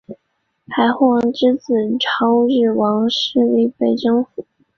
[0.67, 4.47] 海护王之子超日王势力被征服。